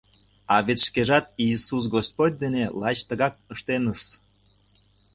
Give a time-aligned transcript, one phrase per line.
[0.53, 4.01] А вет шкежат Иисус Господь дене лач тыгак ыштеныс.